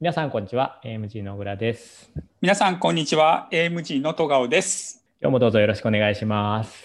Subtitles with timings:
[0.00, 0.80] 皆さん、こんにちは。
[0.84, 2.10] AMG の小倉です。
[2.40, 3.48] 皆さん、こんにちは。
[3.50, 5.04] AMG の戸川です。
[5.20, 6.84] 今日もどうぞよろしくお願いします。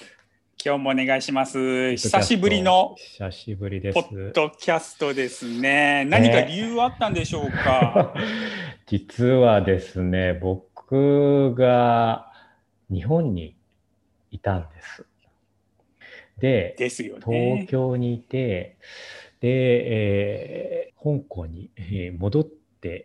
[0.66, 1.96] 今日もお願いします。
[1.96, 3.96] 久しぶりの久しぶりです。
[3.96, 6.06] ポッドキャストですね。
[6.06, 8.16] 何か理由あったんでしょうか？
[8.88, 12.32] 実はですね、僕が
[12.90, 13.56] 日本に
[14.32, 15.06] いたんです。
[16.40, 17.68] で、ですよ東ね。
[17.70, 18.78] 京にいて、
[19.40, 22.63] で、えー香港にえー戻って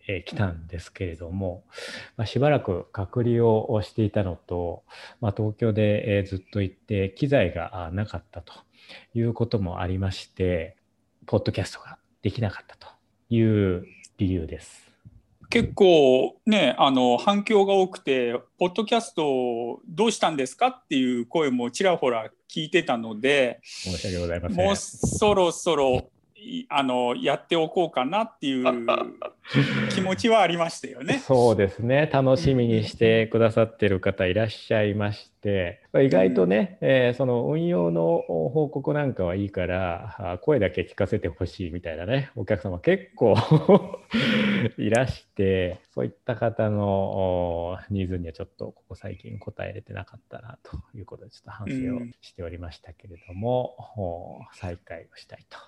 [0.08, 1.64] えーきたんですけれども、
[2.16, 4.84] まあ、しばらく隔離をしていたのと、
[5.20, 8.52] まあ、東京でえーずっといて機材があなかったと
[9.14, 10.77] いうこともありまして、
[11.27, 12.88] ポッドキャストができなかったと
[13.28, 13.86] いう
[14.19, 14.88] 理由です。
[15.50, 24.66] 結構ね、あの反響が多くて、ポッドキャストどうしたんですかっていう声もちらほら聞いてたので、申し訳ございません。
[24.66, 26.17] もうそろそろい
[26.69, 28.65] あのやっておこうかなっていう
[29.91, 31.19] 気持ちはありましたよね。
[31.19, 32.09] そうですね。
[32.12, 35.39] 楽しみにしてくださってる方いらっしゃいまして。
[35.94, 43.34] 意外とね、えーその運用の報告なんかはいいからあ声だけ聞かせてほしいみたいなねお客様結構
[44.77, 55.59] いらしてそういった方のおニーズにはちょっとここ最近応えれてなかったなということでちょっと反省をしておりましたけれども、お再開をしたいと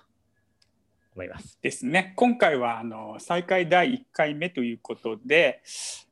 [1.15, 1.57] 思います。
[1.61, 2.13] ですね。
[2.15, 5.61] 今回はあの再開第1回目ということで、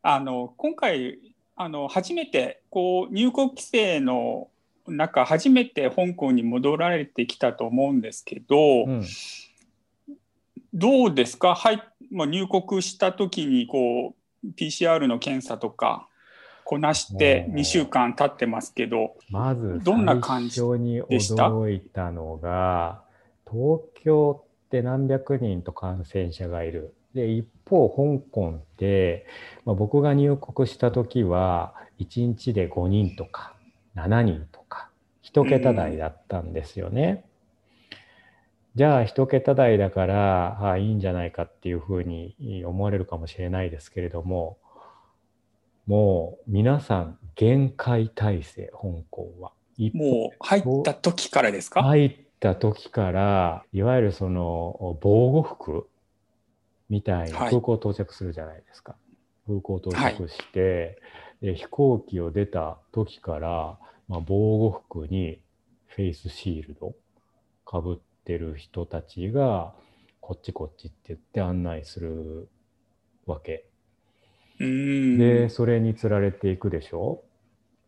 [0.02, 1.20] あの今回
[1.56, 4.50] あの初めてこう入国規制の
[4.88, 9.06] 中初めて香港に戻られてきたと思うんですけど、うん
[10.72, 11.56] どうですか？
[11.56, 16.08] はい、まあ入国した時にこう PCR の検査とか
[16.64, 20.62] こなしておー2週間経ってますけど、まずどんな感じ
[21.10, 23.02] でした驚いたのが
[23.50, 26.94] 東京って何百人と感染者がいる。
[27.16, 29.26] で一方香港って、
[29.66, 33.56] まあ、僕が入国した時は1日で5人とか
[33.96, 34.92] 7人とか
[35.24, 37.26] 1桁台だったんですよね。
[38.76, 44.60] じゃあ1桁台だからあいいんじゃないかっていうふうに思われるかもしれないですけれども
[45.88, 49.52] もう皆さん限界体制香港は。
[49.78, 51.82] 一もう入った時からですか？
[51.82, 55.88] 入った時からいわゆるその防護服
[56.90, 58.96] みたいにはい空港到着するじゃないですか。
[59.48, 61.02] 空港到着して、
[61.42, 63.78] で飛行機を出た時から、
[64.08, 65.40] まあ、防護服に
[65.88, 66.96] フェイスシールド
[67.66, 69.74] かぶってる人たちが
[70.20, 72.50] こっちこっちって言って案内する
[73.26, 73.66] わけ。
[74.60, 77.24] でそれにつられていくでしょ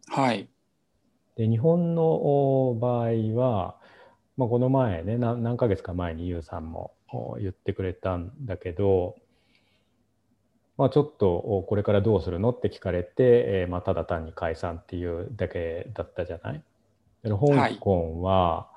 [0.08, 0.48] はい。
[1.36, 2.04] で日本の
[2.70, 3.76] お場合は、
[4.38, 9.16] まあ、この前ね何何ヶ月か前にユウさんもお言ってくれたんだけど、
[10.78, 16.64] まあ、ちょっとおこれからどうするのって聞かれて、えーまあ、ただ単に解散っていうだけだったじゃない？
[17.24, 17.38] で香
[17.80, 18.70] 港は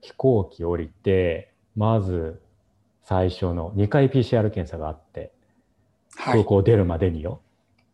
[0.00, 2.40] 飛行機降りてまず
[3.04, 5.32] 最初の2回 PCR 検査があって
[6.16, 6.44] 空はい。
[6.44, 7.40] 港出るまでによ、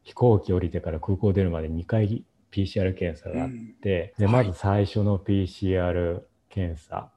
[0.04, 3.48] 飛行機降りてから空港出るまで2回 PCR 検査があっ
[3.82, 4.26] て、うん。
[4.26, 4.46] ではい。
[4.46, 7.10] まず最初の PCR 検査。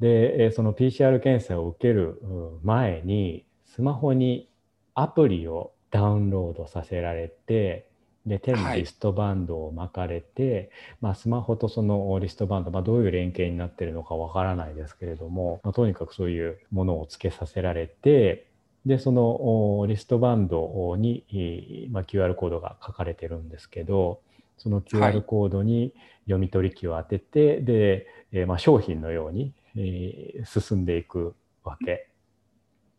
[0.00, 4.48] でえーその PCR 検査を受けるうん前にスマホに
[4.94, 7.88] アプリをダウンロードさせられて
[8.26, 10.70] で手にはいリストバンドを巻かれて、
[11.00, 18.46] まあ、スマホとそのリストバンド、まあ、どういう連携になってるのかわからないですけれども、まあ、とにかくそういうものをつけさせられて
[18.84, 24.20] でそのおリストバンドに、いまあ、QR コードが書かれてるんですけど
[24.58, 25.94] そのは QR いコードに
[26.24, 31.34] 読み取り機を当てて、で、えーまあ、商品のように、えー進んでいく
[31.64, 32.08] わけ。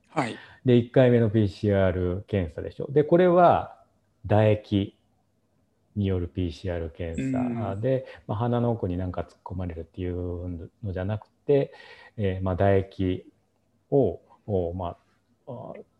[0.10, 0.36] はい。
[0.66, 2.88] で1回目の PCR 検査でしょ。
[2.92, 3.78] でこれは
[4.28, 4.98] 唾液
[5.96, 11.74] による PCR 検査で、まあ、鼻の奥に何か突っ込まれるっていうのじゃなくて、
[12.18, 13.26] えーまあ、唾液
[13.92, 14.98] をを、まあ、あ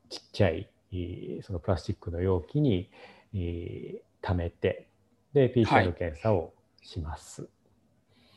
[0.10, 2.90] ちっちゃいえーそのプラスチックの容器に、
[3.34, 4.88] えー溜めて
[5.34, 7.48] では PCR い検査をします。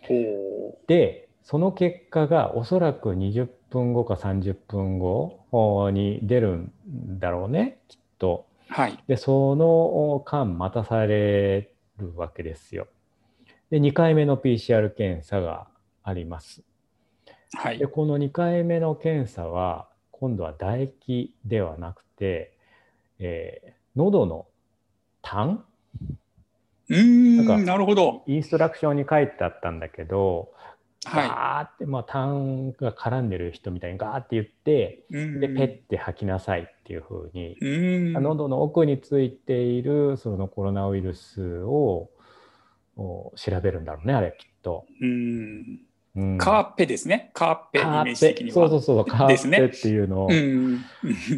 [0.03, 6.73] ほでその結果がおそらく20分後か30分後おに出るん
[7.21, 8.47] だろうねきっと。
[8.69, 8.73] う。
[8.73, 8.99] はい。
[9.07, 12.89] でその間待たされるわけですよ。
[13.71, 15.69] で2回目の PCR 検査が
[16.03, 16.63] あります。
[17.53, 17.87] はいで。
[17.87, 19.89] この2回目の検査は
[20.19, 22.53] 今度は唾液ではなくて、
[23.19, 24.47] えー喉の
[25.23, 25.65] 痰？
[26.91, 28.23] うーん、なんかなるほど。
[28.27, 30.53] インストラクションに書いてあったんだけど
[31.07, 35.41] ガーって、まあ、痰が絡んでる人みたいにガーって言って、うん。
[35.41, 38.13] で、ペッて吐きなさいっていうふうに、うん。
[38.13, 42.11] 喉の奥についているそのコロナウイルスを
[42.97, 44.85] お調べるんだろうね、あれ、きっと。
[45.01, 45.86] うん
[46.17, 47.31] うんカーペですね。
[47.35, 48.55] カーペイカメージ的には。
[48.55, 50.81] そうそうそう、カですねーペっていうのを、うん。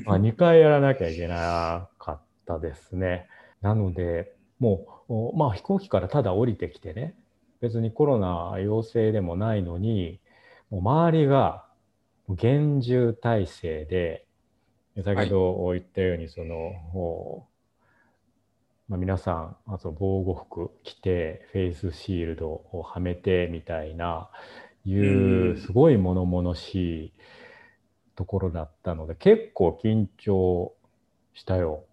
[0.04, 3.26] まあ、2回やらなきゃいけなかったですね。
[3.60, 7.14] なので、もう、おまあ、飛行機からただ降りてきてね、
[7.60, 10.20] 別にコロナ陽性でもないのに、
[10.70, 11.64] もう周りが
[12.28, 14.26] 厳重体制で、
[15.04, 16.54] 先ほど言ったように、その、
[16.94, 17.46] お
[18.88, 24.30] まあ、皆さん、あと防護服着て、フェイスシールドをはめてみたいな、
[24.84, 27.12] いうう、んすごい物々しい
[28.16, 30.72] ところだったので、結構緊張
[31.34, 31.84] したよ。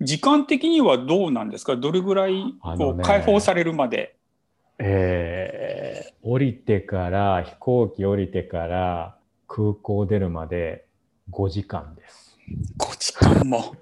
[0.00, 1.76] 時間的にはどうなんですか？
[1.76, 4.16] どれぐらいこう解放されるまで？
[4.78, 10.86] えー降りてから、飛行機降りてから空港出るまで
[11.30, 12.38] 5時間です。
[12.78, 13.74] 5時間も。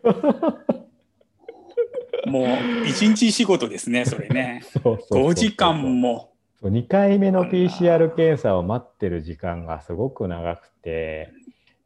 [2.27, 2.47] もう
[2.87, 4.63] 一日仕事ですね、それね。
[4.75, 6.32] そうそうそうそう5時間も。
[6.63, 11.33] そう2回目の PCR 検査を待ってる時間がすごく長くて、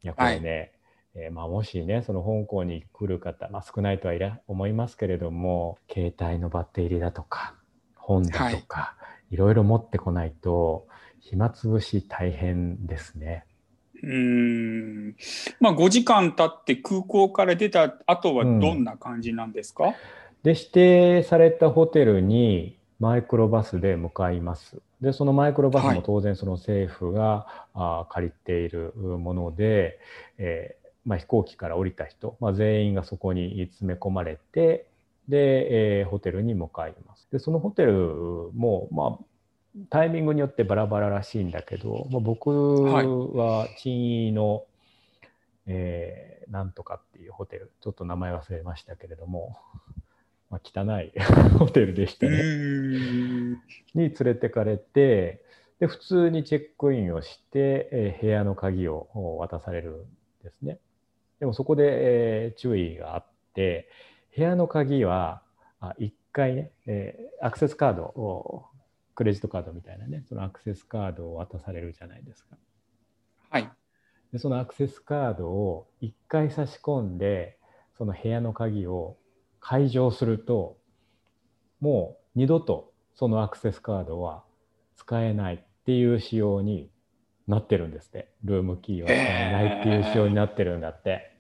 [0.03, 0.73] やっぱりね、
[1.15, 7.55] えーまあ、もしね、その香港に来る方、まあ、少ないとはいら思いますけれども、携帯のバッテリーだとか、
[7.95, 8.97] 本だとか、
[9.31, 10.87] い、ろいろ持ってこないと、
[11.21, 13.47] 暇つぶし大変ですね。
[14.03, 15.17] うーん。
[15.59, 19.95] まあ5時間経って空港から出た後はどんな感じなんですか、
[20.43, 24.81] で、指定されたホテルにマイクロバスで向かいます。
[25.01, 29.99] で、そのマイクロバスはいも当然その政府が、あー借りているもので、
[30.39, 34.87] えーまあ、飛行機から降りた人、まあ、全員がそこに詰め込まれて、
[35.29, 37.29] で、えーホテルに向かいます。
[37.31, 37.93] で、そのホテル
[38.55, 39.25] も、まあ、
[39.91, 42.51] タイミングによってバラバラらしいんだけど、まあ、僕
[43.37, 44.65] は陳意の、
[45.67, 49.59] えーなんとかっていうホテル、ちょっと名前忘れましたけれども、
[50.51, 51.13] まあ、汚い
[51.59, 52.37] ホテルでしたうね。
[53.95, 55.43] に連れてかれて、
[55.81, 60.07] で、普通にチェックインをして、えー部屋の鍵をお渡されるん
[60.43, 60.79] ですね。
[61.41, 61.85] でもそこで、
[62.47, 63.89] えー注意があって、
[64.35, 65.43] 部屋の鍵は
[65.81, 68.67] あ1回ね、えーアクセスカードを、
[69.15, 72.57] クレジットカードみたいなね、そのアクセスカードを渡されるじゃないですか。
[73.51, 73.71] はい。
[74.33, 77.59] でそのアクセスカードを1回差し込んで、
[77.97, 79.17] その部屋の鍵を
[79.61, 80.79] 解錠すると、
[81.81, 84.45] もう二度とそのアクセスカードは
[84.97, 86.91] 使えないっていう仕様に
[87.47, 88.29] なってるんですって。
[88.45, 91.33] ルームキーは使えないっていう仕様になってるんだって。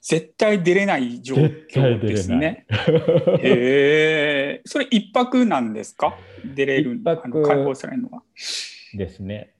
[0.00, 2.66] 絶対出れない状況ですね。
[3.40, 4.62] へえ。
[4.64, 6.16] それ一泊なんですか？
[6.54, 8.22] 出れる解放されるのは。
[8.94, 9.52] ですね。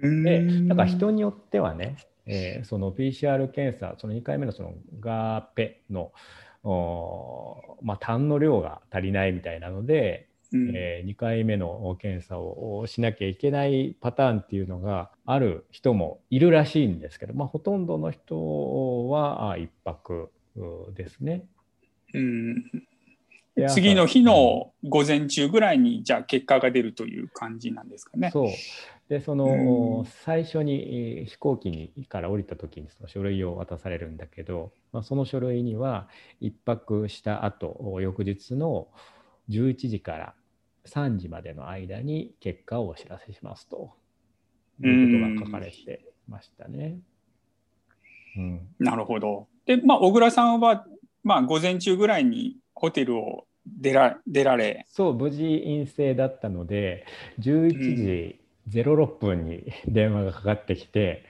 [0.00, 6.12] で、なんか人によってはね、えーその PCR 検査、その2回目のそのガーペの、
[6.64, 21.46] おーまあ、痰の量が足りないみたいなので、うんえ2回目の検査をしなきゃいけないパターンっていうのがある人もいるらしいんですけど、まあ、ほとんどの人はあ1泊うですね。
[22.12, 22.91] うんで
[23.68, 28.30] 次の日の午前中ぐらいにじゃあ結果が出るという感じなんですかね。
[28.32, 28.48] そう
[29.08, 36.08] でその、うん最初にえー飛行機にから降りた時にその書類を渡されるんだけど、まあ、その書類には
[36.40, 38.88] 1泊した後翌日の
[39.50, 40.34] 11時から
[40.86, 43.94] 3時までの間に結果をお知らせしますと
[44.82, 46.98] いうことが書かれてましたね。
[48.36, 49.46] うん、なるほど。
[49.66, 50.86] で、まあ、小倉さんは、
[51.24, 57.06] まあ、午前中ぐらいにホテルを出ら出られ、そう無事陰性だったので
[57.40, 61.24] 11時06分に電話がかかってきて、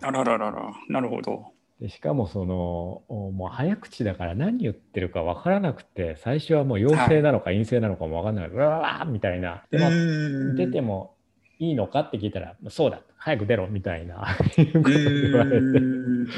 [0.00, 1.46] あらららら、なるほど。
[1.80, 9.64] でしかもそのおもう早口だから何言ってるか分からなくて最初はもう陽性なのか陰性なのかも分からない、うわーみたいな。
[9.70, 10.56] で、まあうん。
[10.56, 11.16] 出ても
[11.58, 14.36] いいのかって聞いたらそうだ早く出ろみたいな。
[14.56, 15.56] 言われて。
[15.56, 16.28] うん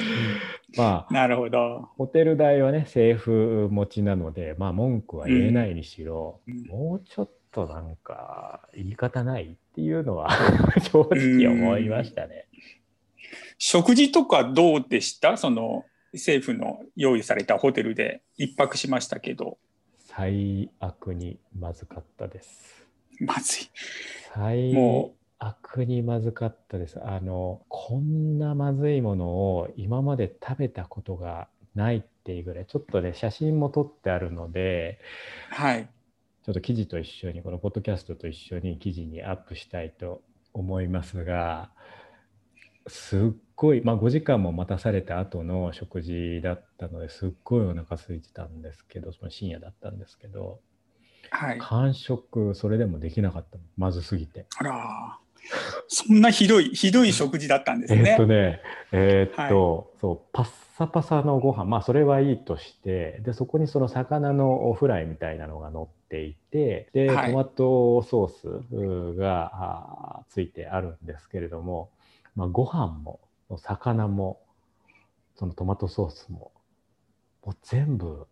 [0.76, 1.88] まあなるほど。
[1.96, 10.28] ホテル代はね政府持ちなのでまあ文句は言えないにしろ、うんもうちょっとなんか言い方ないっていうのは
[10.90, 12.46] 正直思いましたね。
[13.58, 15.36] 食事とかどうでした？
[15.36, 19.58] その政府の用意されたホテルで一泊しましたけど、
[19.98, 22.86] 最悪にまずかったです。
[23.20, 23.70] まずい。
[24.34, 26.98] 最も悪にまずかったです。
[27.04, 34.98] あの、こんなまずいものを今まで食べたことがないっていうぐらい、ちょっとね、写真も撮ってあるので、
[35.50, 35.88] はい。
[36.44, 40.20] ちょっと記事と一緒にこのポッドキャストと一緒に記事にアップしたいと
[40.52, 41.70] 思いますが
[42.86, 43.20] すっ
[43.56, 50.60] ごい、まあ、5時間も待たされた後の食事だったのですっごいお腹空いてたんですけどその深夜だったんですけど、
[51.30, 54.44] はい、完食それでもできなかったまずすぎて。
[54.58, 55.18] あら
[55.88, 58.10] そんなひどいひどい食事だったんですね。
[58.10, 58.60] えっとね
[58.92, 60.46] えー、っと、はい、そうパッ
[60.76, 71.90] サパサのご飯まあそれはいいとしてでそこにその魚のフライみたいなのが乗っていてで、はい、トマトソースがついてあるんですけれども、
[72.34, 73.20] まあ、ご飯も
[73.58, 74.40] 魚も
[75.36, 76.50] そのトマトソースも
[77.44, 78.26] もう全部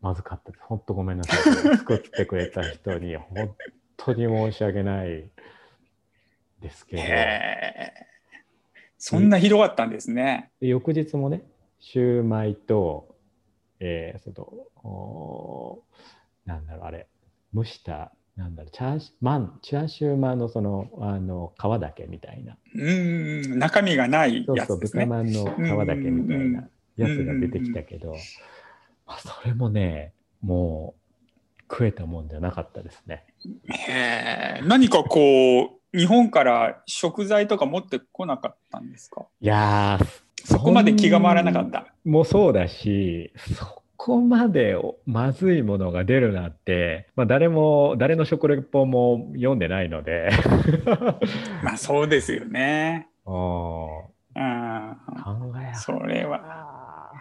[0.00, 0.64] まずかったです。
[0.64, 1.76] 本当ごめんなさい。
[1.78, 3.54] 作ってくれた人に本
[3.96, 5.30] 当に申し訳ない
[6.62, 7.02] ですけど。
[8.98, 10.50] そんなひどかったんですね。
[10.60, 11.42] 翌日もね、
[11.80, 13.16] シューマイと、
[13.80, 14.30] えー、そ
[14.84, 15.78] の、
[16.46, 17.08] なんだろう、あれ、
[17.52, 22.56] 蒸したなんだろうチャーシマンチャーシューマンのそのあの皮だけみたいな。
[22.74, 25.04] うん中身がないやつですね。
[25.04, 28.12] そうそう豚まんの皮だけみたいなやつが出てきたけど、
[29.06, 30.94] まあ、それもねも
[31.58, 33.26] う食えたもんじゃなかったですね。
[33.68, 34.62] へえ。
[34.64, 39.26] 何かこう日本から食材とか持ってこなかったんですか？
[39.40, 39.98] いや
[40.44, 41.86] そこまで気が回らなかった。
[42.04, 50.30] もうそうだしそこまでまずいものが出るなんて、まあ、誰も誰の食レポも読んでないので。
[51.62, 53.08] まあそうですよね。
[53.24, 57.12] おうん、考えそれは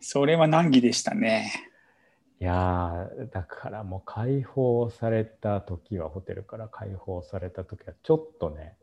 [0.00, 1.52] それは難儀でしたね。
[2.40, 8.74] いやだからもう解放された時はホテルから解放された時はちょっとね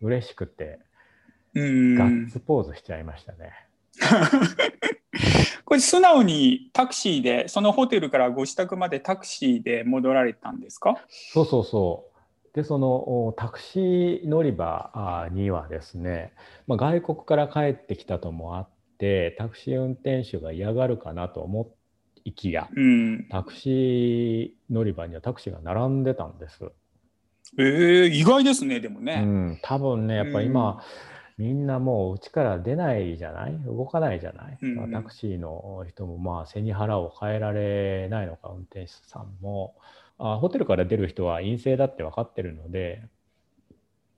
[0.00, 0.78] 嬉しくて
[1.54, 3.52] ガッツポーズしちゃいましたね。
[5.64, 10.96] これ素直にタクシーでそのホテルからご自宅までタクシーで戻られたんですか？
[11.08, 12.12] そうそうそう。
[12.54, 16.32] でそのタクシー乗り場にはですね、
[16.66, 18.68] まあ、外国から帰ってきたともあっ
[18.98, 21.62] てタクシー運転手が嫌がるかなと思
[22.24, 26.70] いきや、うん、タクシー乗り場にはタクシーが並んでたんです。
[27.58, 29.22] えー、意外ですねでもね。
[29.24, 30.72] うん、多分ねやっぱ今、
[31.38, 31.44] うん。
[31.44, 33.58] みんなもう家から出ないじゃない？
[33.64, 39.74] 動かないじゃない、うん、タクシーの人もまあ背に腹を変えられないのか運転手さんも。
[40.18, 43.02] あホテルから出る人は陰性だって分かってるので。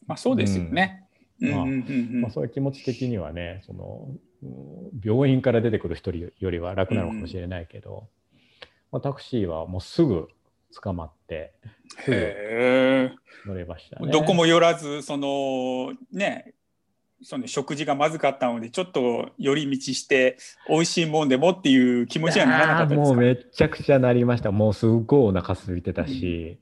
[0.07, 1.07] まあそうですよね、
[1.41, 4.09] まあ、そういう気持ち的にはねその
[5.05, 8.09] 病院から出てくる人よりは楽なのかもしれないけど、
[8.93, 10.29] まあ、タクシーはもうすぐ
[10.83, 11.53] 捕まって
[12.07, 14.11] 乗れましたね。
[14.11, 16.53] どこも寄らずそのね
[17.23, 20.37] その食事がまずかったのでちょっと寄り道して
[20.69, 23.03] 美味しいもんでもっていう気持ちにはならなかったですか？
[23.03, 24.53] もうめちゃくちゃなりました。
[24.53, 26.59] もうすごいお腹空いてたし、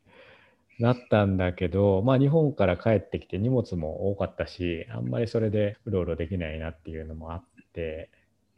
[0.79, 8.11] うん、なったんだけどまあ日本から帰ってきて荷物も多かったしあんまりそれでうろうろできないなっていうのもあって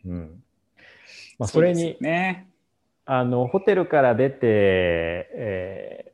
[0.05, 0.43] うん
[1.39, 2.49] まあそれにね
[3.07, 6.13] あのホテルから出て、え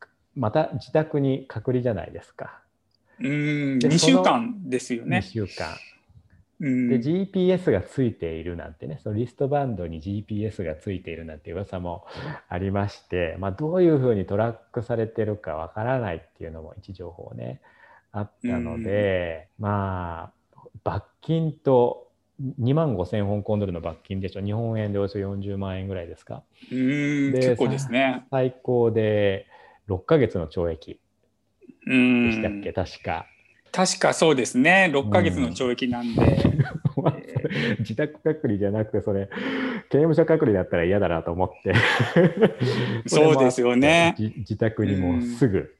[0.00, 0.06] ー、
[0.36, 2.60] また自宅に隔離じゃないですか。
[3.20, 5.18] うん2週間ですよね。
[5.18, 5.76] 2週間。
[6.60, 12.06] で GPS がついているなんてねそのリストバンドに GPS がついているなんて噂も
[12.48, 17.60] ありまして、まあ、どういうふうにトラックされてるかわからないっていうのも一情報ね
[18.12, 20.41] あったので、まあ
[20.84, 22.08] 罰金と
[22.60, 24.42] 2万5000香港ドルの罰金でしょ。
[24.42, 26.42] 日本円でおよそ40万円ぐらいですか。
[26.70, 28.24] うん結構ですね。
[28.30, 29.46] 最高で
[29.88, 31.00] 6ヶ月の懲役。
[31.86, 32.72] でしたっけ？
[32.72, 33.26] 確か。
[33.72, 34.90] 確かそうですね。
[34.92, 36.20] 6ヶ月の懲役なんで、
[37.80, 39.30] 自宅隔離じゃなくてそれ
[39.88, 41.74] 刑務所隔離だったら嫌だなと思って。
[43.06, 44.14] そうですよね。
[44.18, 45.74] 自宅にもすぐ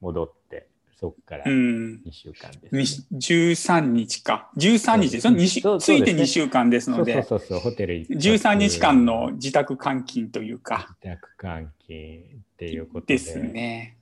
[0.00, 0.68] 戻って、
[1.04, 4.50] そこから2週間です、ね、うん、13日か。
[4.56, 5.10] 13日。
[5.10, 5.26] です。
[5.26, 7.22] よ、ね、ついて2週間ですので。
[7.24, 10.96] そうそうそうホテル13日間の自宅監禁というか。
[11.04, 13.14] 自宅監禁っていうことで。
[13.14, 13.98] ですね。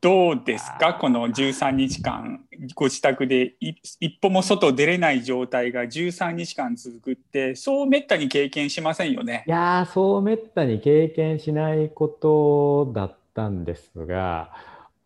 [0.00, 0.94] どうですか？
[0.94, 2.44] この13日間
[2.76, 9.44] ご自宅で一歩も外出れない状態が13日間続くってそうめったに経験しませんよね。
[9.46, 14.50] いやそうめったに経験しないことだったんですが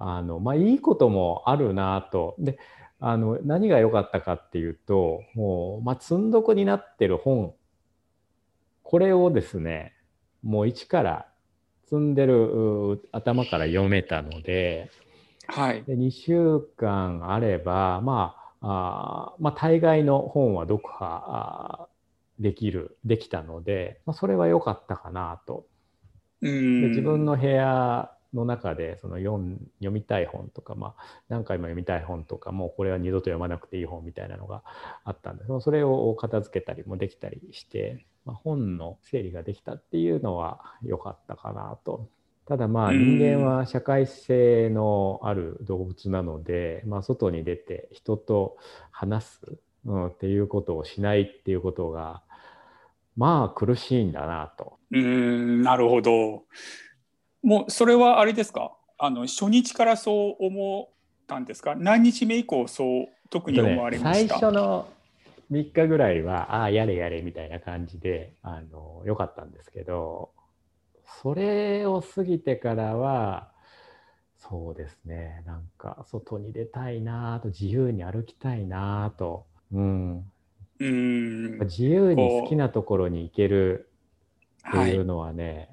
[0.01, 2.35] あの、まあ、いいこともあるなと。
[2.39, 2.59] で
[3.03, 7.55] あの何が良かったかっていうともう、まあ、積んどくになってる本。
[8.83, 9.95] これをですね
[10.43, 11.27] もう一から
[11.85, 14.91] 積んでる頭から読めたので,、
[15.47, 21.89] はい、で2週間あれば、まああまあ、大概の本は読破
[22.39, 25.67] できるできたので、まあ、それは良かったかなと。
[26.43, 29.43] で自分の部屋の中でその読
[29.79, 34.63] 読みたい本とか、まあ、何回も読みたい本とかもうこれは二度と読まなくていい本みたいなのが
[35.05, 42.09] あったんでそれを片付けたりもできたりして、まあ、本の整理ができたっていうのは良かったかなと。
[42.47, 48.57] ただまあ人間は社会性のある動物なので、まあ、外に出て人と
[48.91, 49.41] 話す、
[49.85, 52.23] うん、っていうことをしないっていうことが
[53.17, 54.79] まあ苦しいんだなと。
[54.91, 56.43] うんなるほど。
[57.43, 58.73] もうそれはあれですか？
[58.99, 60.95] あの初日からそう思っ
[61.27, 61.75] たんですか？
[61.77, 64.89] 何日目以降そう特に思われました、ね、最初の
[65.51, 70.31] 3日ぐらいはああやれやれみたいな感じであのよかったんですけど
[71.23, 73.51] それを過ぎてからは
[74.39, 80.25] そうですねなんか外に出たいなと自由に歩きたいなと、うん、
[80.81, 81.59] うん。
[81.61, 83.91] 自由に好きなところに行ける
[84.69, 85.69] っていうのはね、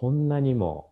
[0.00, 0.88] こんなにも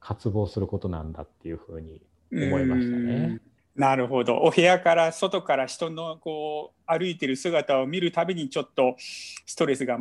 [0.00, 3.40] 渇望することなんだっていうふうに思いましたね。
[3.74, 4.36] なるほど。
[4.36, 9.96] お部屋から外から人のこう歩いてる姿を見るたびにちょっとストレスが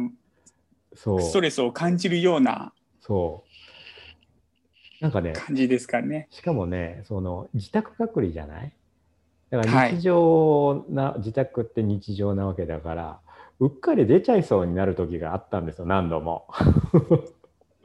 [0.93, 1.21] そう。
[1.21, 3.45] ストレスを感じるようなそ
[4.99, 5.03] う。
[5.03, 6.27] なんかね感じですかね。
[6.29, 8.73] しかもねその自宅隔離じゃない？
[9.51, 13.19] だから日常な、はい、自宅って日常なわけだから
[13.61, 16.45] うっかり出ちゃいそうになる時があったんですよ何度も。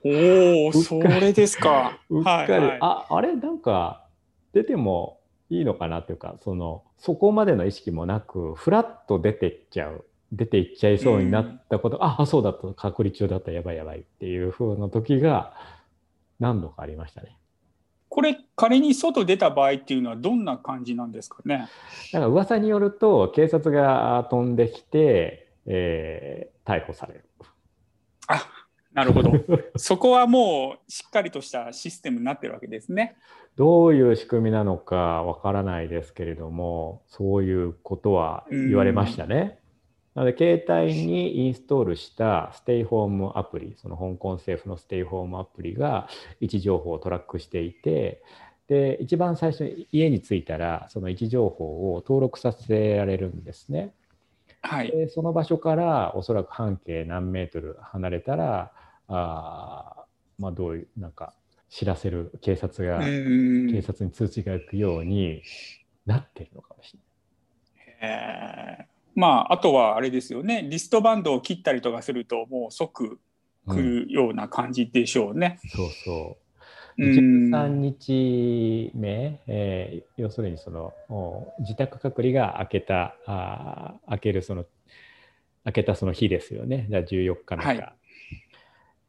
[0.05, 1.99] おお、それですか。
[2.11, 4.05] うっかり、はいはい、ああれなんか
[4.53, 5.21] 出ても
[5.51, 15.55] いいのかなっていうかそのそこまでの意識もなくふらっと出てっちゃう出ていっちゃいそうになったこと、うん、あそうだった隔離中だったやばいやばいっていう風な時が
[16.41, 17.39] 何度かありましたね。
[18.09, 21.69] これ仮に外出た場合っていうのはどんな感じなんですかね？
[22.13, 27.25] なんか噂によると警察が飛んできて、えー、逮捕される。
[28.29, 28.47] あ
[28.95, 29.33] なるほど。
[29.77, 33.17] そこはもうしっかりとしたシステムになってるわけですね。
[33.57, 39.59] どういう仕組みなのかわからないですけれども、そういうことは言われましたね。
[40.15, 46.09] なので、携帯にインストールしたステイホームアプリ、その香港政府のステイホームアプリが
[46.41, 48.23] 位置情報をトラックしていて、
[48.69, 53.93] で、一番最初に家に着いたら、その位置情報を登録させられるんですね。
[54.65, 58.73] はい、でその場所からおそらく半径何メートル離れたら
[59.09, 60.05] あ
[60.39, 61.35] まあどういうなんか
[61.69, 65.43] 知らせる警察が警察に通知が行くように
[66.07, 67.01] なってるのかもしれ
[68.09, 68.79] ない。
[68.81, 70.67] えまああとはあれですよね。
[70.71, 73.19] リストバンドを切ったりとかするともう即
[73.67, 75.59] 来るような感じでしょうね。
[75.65, 76.45] うん、そうそう。
[76.97, 80.93] 13日目、えー、要するにその
[81.59, 84.65] 自宅隔離が明けたあ明けるその
[85.65, 86.87] 明けたその日ですよね。
[86.89, 87.95] じゃあ14日目か、はい、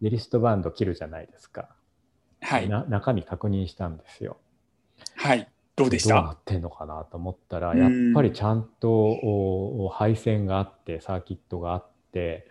[0.02, 1.70] でリストバンド切るじゃないですか、
[2.42, 4.38] はい、中身確認したんですよ。
[5.16, 5.48] はい。
[5.76, 6.16] どうでした？
[6.16, 12.48] どうなってんのかなと思ったらやっぱりちゃんと配線があってサーキットがあって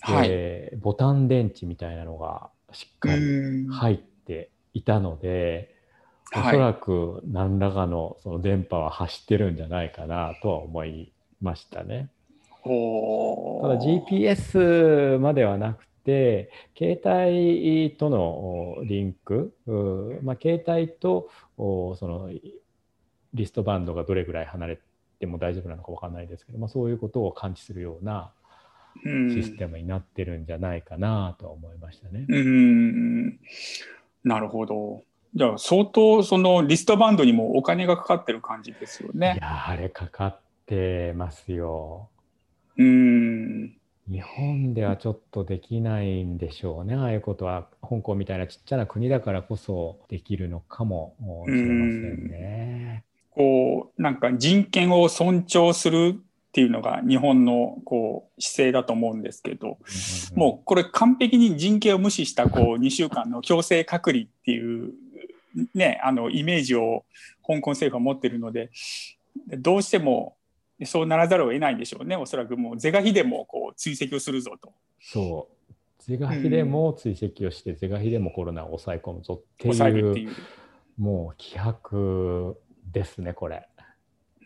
[0.00, 5.74] はい、ボタン電池みたいなのがしっかり入っていたので、
[6.36, 12.10] おそらく何らかのその電波は走ってるんじゃないかなとは思いましたね。
[12.62, 12.74] ただ
[13.80, 19.52] GPS まではなくて携帯とのリンク、
[20.22, 22.30] まあ、携帯とその
[23.34, 24.80] リストバンドがどれぐらい離れ
[25.20, 28.32] ても大丈夫なのか分かんないですけど、まあ、そういうことを感知するような
[29.04, 32.24] システムになってるんじゃないかなと思いましたね。
[32.26, 33.38] うん
[34.24, 35.02] なるほど。
[35.34, 39.34] じゃあ相当そのリストバンドにもお金がかかってる感じですよね。
[39.36, 42.08] いやあれかかってますよ。
[42.78, 43.78] うん
[44.10, 51.14] 日本ではちょっとできないんでしょうね、ああいうことは香港みたいなちっちゃな国だからこそできるのかも
[51.46, 53.04] しれませんね。
[53.30, 59.78] こうなんか人権を尊重するっていうのが日本のこう姿勢だと思うんですけど、
[60.34, 64.94] もうこれ完璧に人権を無視したこう 2週間の強制隔離っていう、
[65.74, 67.04] ね、あのイメージを
[67.46, 68.70] 香港政府は持ってるので
[69.58, 70.37] どうしても
[70.84, 74.72] そうならざるを得ないんでしょうねおそらくもう是が非でもこう追跡をするぞと。
[75.00, 75.58] そう
[76.02, 80.30] 是が非でも追跡をして、是が非でもコロナを抑え込むぞっていう
[80.96, 82.56] もう気迫
[82.92, 83.68] ですねこれ。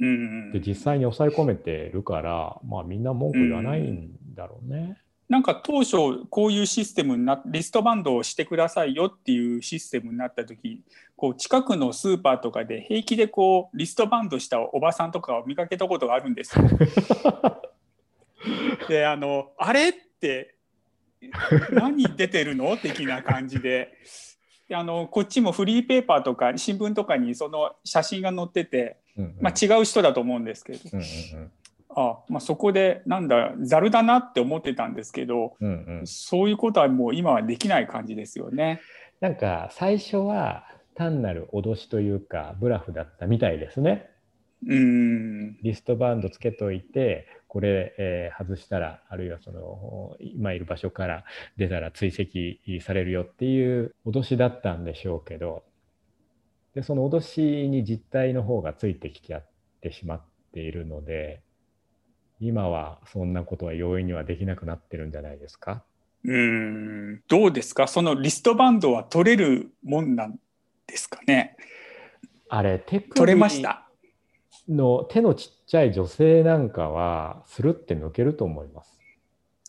[0.01, 4.99] うん、で実際に抑え込めてるから、まあ、みんな文句言わないんだろうね。
[5.33, 10.83] うんなんか当初こういうシステムになリストバンドをしてくださいよっていうシステムになった時
[11.16, 16.66] こう近くのスーパーとかで平気でこうリストバンドしたおばさんとかを見かけたことがあるんですよ。
[18.88, 20.57] であのあれって
[21.71, 23.97] 何出てるの的な感じで。
[24.68, 29.37] であのこっちもフリーペーパーとか新聞とかにその写真が載ってて、うんうん。
[29.40, 31.51] まあ、違う人だと思うんですけど、うんうん
[31.96, 38.81] あまあ、そこでなんだざるだなって思ってたんですけどうんうんうんそういうことはもう今はできない感じですよね。
[39.20, 44.11] なんか最初は単なる脅しというかブラフだったみたいですね。
[44.66, 51.24] うんリストバンドつけといてこれ、えー外したらあるいはその今いる場所から
[51.57, 55.62] 出たら追跡されるよっていう脅しだったんでしょうけど
[56.74, 59.46] でその脅しに実態の方がついてきちゃっ
[59.81, 60.22] てしまっ
[60.55, 61.42] ているので
[62.44, 65.85] 今はそんなことは容易にはできなくなってるんじゃないですか？
[66.24, 67.87] うんどうですか？
[67.87, 70.35] そのリストバンドは取れるもんなん
[70.88, 71.57] ですかね？
[72.48, 73.87] あれ手首取れました？
[74.68, 78.98] の手のちっちゃい女性なんかはスルって抜けると思います。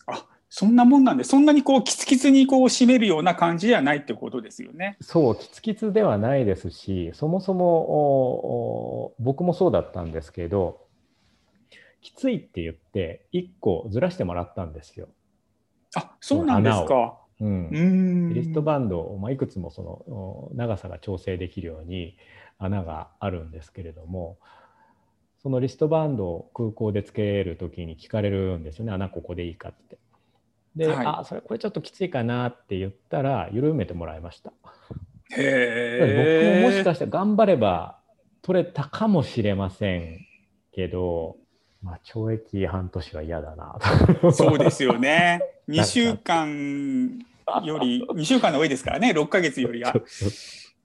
[0.06, 4.96] あそんなもんなんでそんなにこうキツキツにこう締めるような感じではないってことですよね。
[5.00, 10.83] そう、キツキツではないですし、そもそもおお僕もそうだったんですけど、
[12.04, 15.08] きついって言って、1個ずらしてもらったんですよ。
[15.96, 17.18] あそうなんですか。
[17.40, 17.44] う。
[17.44, 22.16] うんリストバンドを、まあ、いくつもそのお長さが調整できるように
[22.58, 24.36] 穴があるんですけれども、
[25.42, 29.98] そのリストバンドを空港でつけるときに聞かれるんですよね、穴ここでいいかって。
[30.76, 34.52] で、はいあ、それこれちょっときついかなって言ったら、緩めてもらいました。
[35.30, 36.60] へえ。
[36.60, 37.98] 僕ももしかしたら頑張れば
[38.42, 40.20] 取れたかもしれません
[40.72, 41.38] けど、
[41.84, 43.78] まあ、懲役半年は嫌だな
[44.20, 44.32] と。
[44.32, 45.40] そうですよね。
[45.68, 47.18] なんか2週間
[47.62, 49.94] より、 2週間の多いですからね、6ヶ月よりは。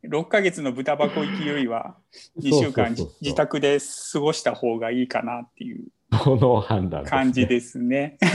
[0.04, 1.96] 6ヶ月の豚箱行きよりは、
[2.38, 3.80] 2週間自宅で
[4.12, 8.18] 過ごした方がいいかなっていうこの判断ですね感じですね。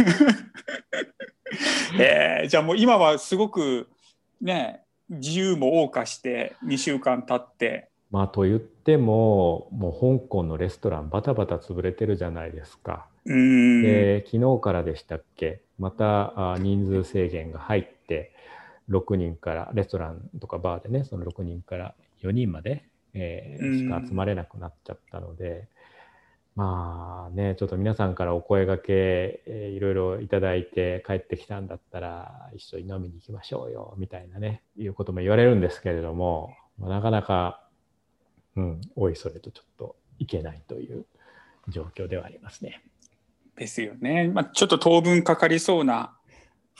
[1.98, 3.88] えーじゃあもう今はすごく
[4.40, 13.06] ね、自由も謳歌して2週間経って、まあと言ってももう香港のレストランバタバタ潰れてるじゃないですか。
[13.24, 15.60] で昨日からでしたっけ？
[15.78, 18.32] またあ人数制限が入って
[18.90, 23.78] 6人からレストランとかバーでねその6人から4人まで、えーうん。
[23.78, 25.68] しか集まれなくなっちゃったので、
[26.54, 37.63] まあねちょっと皆さんからお声がけ、えーいろいろいただいて帰ってきたんだったら一緒に飲みに行きましょうよみたいなねいうことも言われるんですけれども、まあなかなか、
[38.56, 41.06] うん、おいそれとちょっといけないという
[41.68, 42.82] 状況ではありますね。
[43.56, 44.28] ですよね。
[44.28, 46.16] まあ、ちょっと当分かかりそうな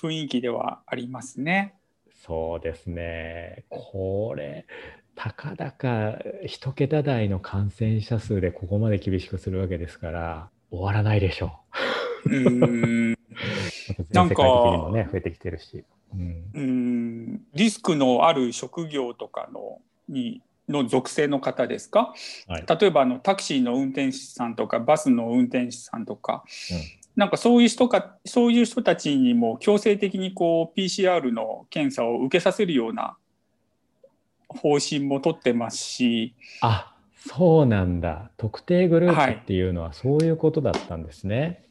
[0.01, 1.75] 雰囲気ではありますね。
[2.27, 3.65] そうですね。
[3.69, 4.67] これ、
[5.15, 11.61] たかだか一桁台の感染者数でここまで厳しくするわけですから、終わらないでしょ
[12.27, 13.17] うーん う。
[14.13, 14.43] なんか
[14.93, 15.85] ね、増えてきてるし。
[16.13, 22.15] うん、うーんリスクのある職業とかのにの属性の方ですか？
[22.49, 22.67] はい。
[22.81, 33.17] 例えばあのタクシーの運転手さんとかバスの運転手さんとか、うんなんかそういう人かそういう人たちにも強制的にこう PCR の検査を受けさせるような
[34.49, 36.93] 方針も取ってますし、あ、
[37.29, 38.33] そうなんだ。
[38.37, 41.65] 特定グルはいープっていうのはそういうことだったんですね。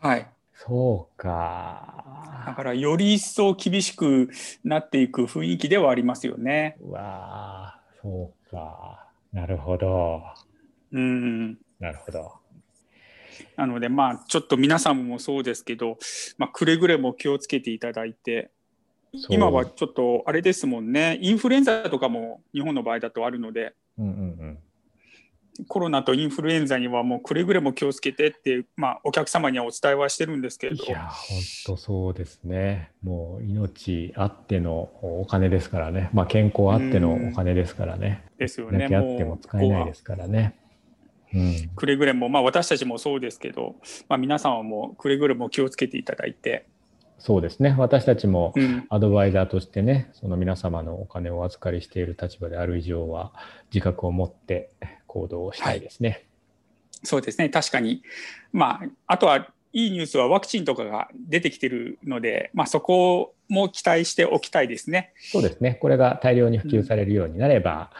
[0.00, 2.54] はい、そうだか。
[2.56, 4.28] からより一層厳しく
[4.64, 6.76] なっていく雰囲気ではありますよね。
[6.80, 9.06] うわあ、そうか。
[9.32, 10.22] なるほど。
[10.92, 12.32] うんなるほど。
[13.56, 15.98] なのでまあちょっと皆さんもそうですけど、
[16.38, 18.50] まあ、くれぐれも気をつけていただいて
[19.28, 24.58] 今はちょっとあれですもんねインフルエンザとかも日本の場合だとあるのでうんうんうん。
[25.68, 32.92] コロナとインフルエンザにはもうくれぐれも気をつけてって、まあ、お客様にはお伝えはしてるんですけれどいや、本当そうですね。
[33.02, 36.10] もう命あってのお金ですからね。
[36.12, 38.24] まあ健康あってのお金ですからね。
[38.38, 40.56] ですよねあっても使えないですからね。
[41.34, 41.70] うん。
[41.76, 43.76] くれぐれも、まあ、私たちもそうですけど、
[44.08, 46.66] まあ、皆さんはもうくれぐれも気をつけていただいて、
[47.20, 47.74] そうですね。
[47.76, 53.34] 私たちもうん、アドバイザーとしてね、その皆様のお金をお預かりしている立場である以上は、
[53.72, 54.70] 自覚を持って
[55.10, 56.26] 行動をしたいですね。
[57.02, 58.02] そうですね確かに、
[58.52, 65.12] まあ、あとはいいニュースはワクチンとかが出てきてるので、まあ、そこも期待しておきたいですね。
[65.32, 65.78] そうですね。
[65.80, 67.90] これが大量に普及されるようになれば、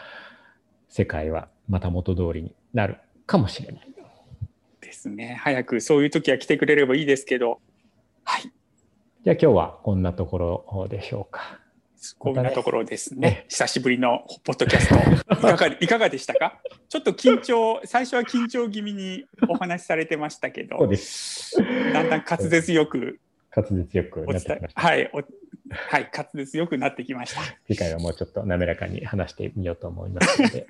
[0.89, 3.91] 世界はまた元通りになるかもしれない。
[4.81, 7.61] ですね早くそういう時は来てくれればいいですけど、
[8.25, 8.53] はい、じゃあ
[9.33, 11.61] 今日はこんなところでしょうか。
[12.19, 13.45] こんなところですねね。
[13.49, 14.95] 久しぶりのポッドキャスト。
[15.35, 16.61] いかが いかがでしたか？
[16.89, 21.57] ちょっと緊張、最初は緊張気味にお話しされてましたけど、そうです。
[21.93, 23.21] だんだん滑舌よく
[23.55, 24.81] 滑舌よくお伝えなってきまし、た。
[24.81, 25.17] はい、お
[25.73, 27.43] はい、滑舌よくなってきました。
[27.67, 30.67] 次回はもうちょっと滑らかに話してみようと思いますので。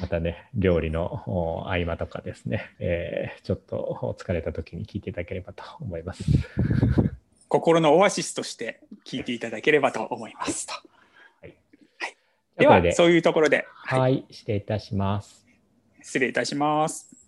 [0.00, 6.24] またね、料理のお合間とかですね、えーちょっと疲れた時に聞いていただければと思います。
[7.50, 10.72] 心のオアシスとして聞いていただければと思いますと。
[11.42, 11.56] で
[12.60, 15.44] じゃあこれではそういうところで、はいはい、失礼いたします。
[16.00, 17.19] 失礼いたします。